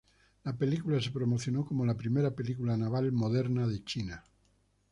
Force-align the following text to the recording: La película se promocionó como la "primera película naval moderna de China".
La 0.45 0.53
película 0.53 0.99
se 0.99 1.11
promocionó 1.11 1.63
como 1.63 1.85
la 1.85 1.95
"primera 1.95 2.31
película 2.31 2.75
naval 2.75 3.11
moderna 3.11 3.67
de 3.67 3.83
China". 3.83 4.23